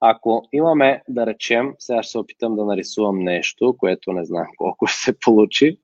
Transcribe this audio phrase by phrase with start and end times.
[0.00, 4.86] ако имаме, да речем, сега ще се опитам да нарисувам нещо, което не знам колко
[4.86, 5.78] ще се получи.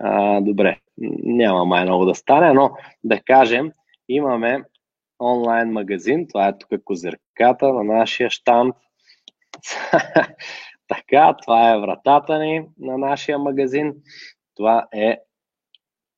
[0.00, 0.78] А, добре,
[1.22, 2.70] няма май много да стане, но
[3.04, 3.72] да кажем,
[4.08, 4.64] имаме
[5.20, 8.76] онлайн магазин, това е тук козирката на нашия штамп.
[10.88, 13.94] така, това е вратата ни на нашия магазин.
[14.56, 15.18] Това е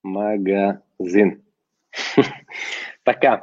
[0.05, 1.41] магазин.
[3.05, 3.43] така,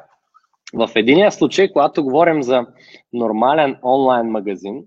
[0.74, 2.68] в единия случай, когато говорим за
[3.14, 4.84] нормален онлайн магазин,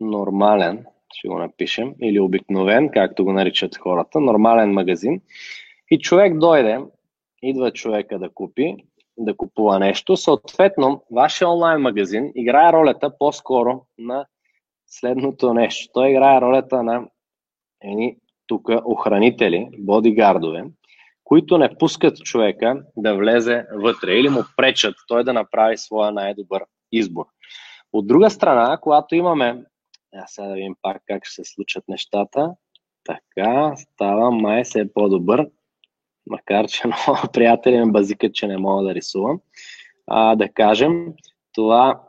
[0.00, 5.20] нормален, ще го напишем, или обикновен, както го наричат хората, нормален магазин,
[5.90, 6.80] и човек дойде,
[7.42, 8.76] идва човека да купи,
[9.18, 14.26] да купува нещо, съответно, вашия онлайн магазин играе ролята по-скоро на
[14.86, 15.92] следното нещо.
[15.94, 17.08] Той играе ролята на
[17.80, 20.64] едни тук охранители, бодигардове,
[21.26, 26.64] които не пускат човека да влезе вътре или му пречат той да направи своя най-добър
[26.92, 27.26] избор.
[27.92, 29.64] От друга страна, когато имаме,
[30.14, 32.50] а сега да видим пак как ще се случат нещата,
[33.04, 35.48] така, става май се е по-добър,
[36.26, 39.40] макар че много приятели ме базикат, че не мога да рисувам.
[40.06, 41.12] А, да кажем,
[41.52, 42.00] това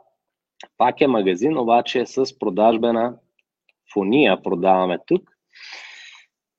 [0.76, 3.14] пак е магазин, обаче е с продажбена
[3.92, 5.30] фония продаваме тук.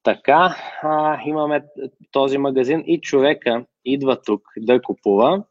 [0.04, 1.64] Така, а, имаме
[2.12, 5.44] този магазин и човека идва тук да купува.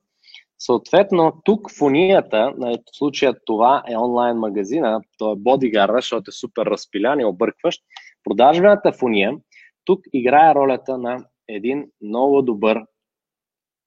[0.59, 6.67] Съответно, тук фонията, в случая това е онлайн магазина, то е бодигар, защото е супер
[6.67, 7.83] разпилян и объркващ.
[8.25, 9.37] Продажбената фония
[9.85, 12.85] тук играе ролята на един много добър,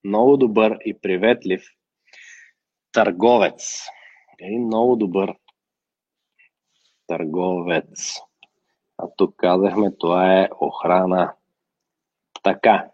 [0.04, 1.62] много добър и приветлив
[2.92, 3.82] търговец.
[4.40, 5.34] Един много добър
[7.06, 8.14] търговец.
[9.02, 11.32] А тук казахме, това е охрана.
[12.42, 12.86] Така.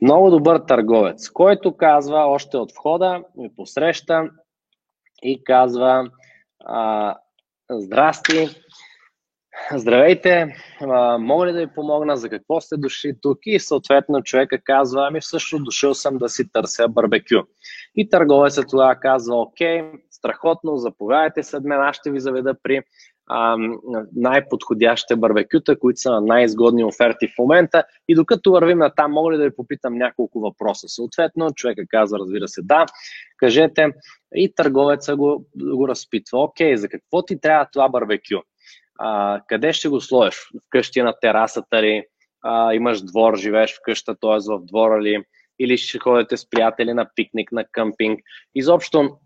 [0.00, 4.30] Много добър търговец, който казва още от входа, ми посреща
[5.22, 6.10] и казва
[6.64, 7.16] а,
[7.70, 8.48] Здрасти,
[9.74, 13.38] Здравейте, а, мога ли да ви помогна, за какво сте дошли тук?
[13.46, 17.42] И съответно човека казва, ами всъщност дошъл съм да си търся барбекю.
[17.94, 22.80] И търговецът тогава казва, окей, страхотно, заповядайте след мен, аз ще ви заведа при
[24.16, 27.84] най-подходящите барбекюта, които са на най-изгодни оферти в момента.
[28.08, 30.88] И докато вървим на там, мога ли да ви попитам няколко въпроса?
[30.88, 32.86] Съответно, човека казва, разбира се, да,
[33.36, 33.86] кажете,
[34.34, 38.38] и търговеца го, го разпитва, окей, за какво ти трябва това барбекю?
[38.98, 40.36] А, къде ще го сложиш?
[40.66, 42.04] Вкъщи на терасата ли?
[42.42, 44.38] А, имаш двор, живееш вкъща, т.е.
[44.48, 45.24] в двора ли?
[45.58, 48.20] Или ще ходите с приятели на пикник, на къмпинг?
[48.54, 49.16] Изобщо,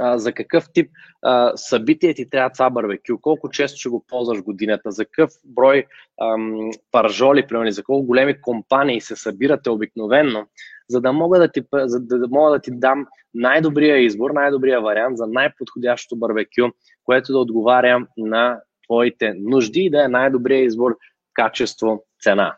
[0.00, 0.90] а, за какъв тип
[1.22, 3.18] а, събитие ти трябва това барбекю?
[3.20, 4.90] Колко често ще го ползваш годината?
[4.90, 5.84] За какъв брой
[6.22, 10.46] ам, паржоли, примерно, за колко големи компании се събирате обикновенно?
[10.88, 15.16] За да мога да ти, за да мога да ти дам най-добрия избор, най-добрия вариант
[15.16, 16.70] за най-подходящото барбекю,
[17.04, 20.96] което да отговаря на твоите нужди и да е най-добрият избор
[21.34, 22.56] качество, цена.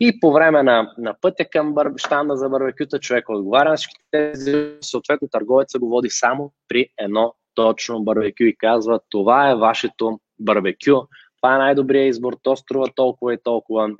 [0.00, 4.00] И по време на, на пътя към бър, щанда за барбекюта човек отговаря на всички
[4.10, 10.20] тези, съответно търговеца го води само при едно точно барбекю и казва това е вашето
[10.40, 11.00] барбекю,
[11.40, 13.90] това е най-добрият избор, то струва толкова и толкова,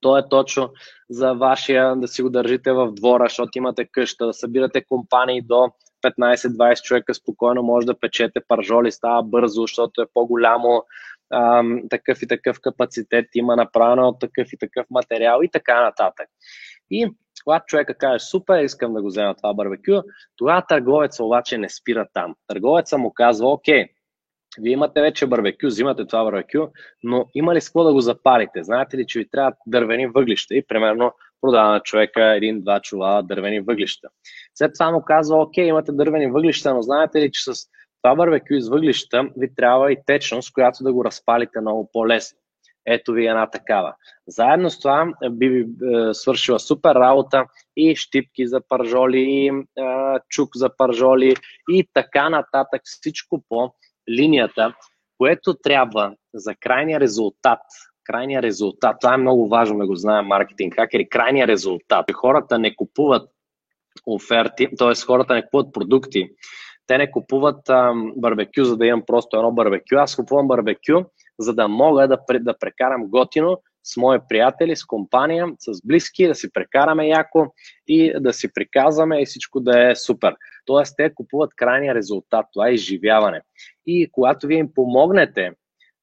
[0.00, 0.70] то е точно
[1.10, 5.70] за вашия да си го държите в двора, защото имате къща, да събирате компании до
[6.10, 10.84] 15-20 човека спокойно може да печете паржоли, става бързо, защото е по-голямо,
[11.32, 16.28] ам, такъв и такъв капацитет има направено от такъв и такъв материал и така нататък.
[16.90, 17.10] И
[17.44, 20.02] когато човека каже, супер, искам да го взема това барбекю,
[20.36, 22.34] тогава търговеца обаче не спира там.
[22.46, 23.86] Търговеца му казва, окей,
[24.60, 26.68] вие имате вече барбекю, взимате това барбекю,
[27.02, 28.62] но има ли с какво да го запалите?
[28.62, 33.60] Знаете ли, че ви трябва дървени въглища и примерно продава на човека един-два чувала дървени
[33.60, 34.08] въглища.
[34.54, 37.66] След това му казва, окей, имате дървени въглища, но знаете ли, че с
[38.02, 42.38] това барбекю из въглища ви трябва и течност, която да го разпалите много по-лесно.
[42.86, 43.94] Ето ви една такава.
[44.26, 47.44] Заедно с това би ви е, свършила супер работа
[47.76, 49.52] и щипки за пържоли, и е,
[50.28, 51.34] чук за пържоли
[51.70, 52.82] и така нататък.
[52.84, 53.74] Всичко по
[54.10, 54.74] линията,
[55.18, 57.60] което трябва за крайния резултат
[58.06, 58.96] крайния резултат.
[59.00, 61.08] Това е много важно да го знаем маркетинг хакери.
[61.08, 62.12] Крайния резултат.
[62.12, 63.30] Хората не купуват
[64.06, 64.94] оферти, т.е.
[65.06, 66.30] хората не купуват продукти.
[66.86, 69.96] Те не купуват ам, барбекю, за да имам просто едно барбекю.
[69.96, 71.04] Аз купувам барбекю,
[71.38, 76.34] за да мога да, да прекарам готино с мои приятели, с компания, с близки, да
[76.34, 77.46] си прекараме яко
[77.88, 80.34] и да си приказваме и всичко да е супер.
[80.64, 83.40] Тоест, те купуват крайния резултат, това е изживяване.
[83.86, 85.52] И когато вие им помогнете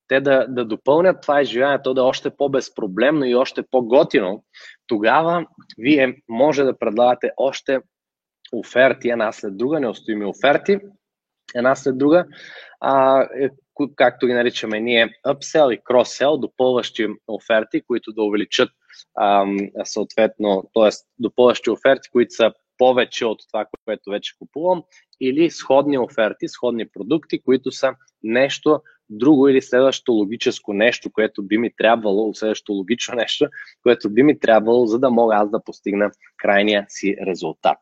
[0.07, 4.43] те да, да допълнят това изживяване, то да е още по-безпроблемно и още по-готино,
[4.87, 5.45] тогава
[5.77, 7.79] вие може да предлагате още
[8.53, 10.79] оферти, една след друга, неустоими оферти
[11.55, 12.25] една след друга,
[12.79, 13.49] а, е,
[13.95, 18.69] както ги наричаме ние, upsell и cross-sell, допълващи оферти, които да увеличат
[19.15, 19.45] а,
[19.83, 20.89] съответно, т.е.
[21.19, 24.83] допълващи оферти, които са повече от това, което вече купувам,
[25.21, 31.57] или сходни оферти, сходни продукти, които са нещо друго или следващото логическо нещо, което би
[31.57, 33.47] ми трябвало, следващото логично нещо,
[33.83, 37.71] което би ми трябвало, за да мога аз да постигна крайния си резултат.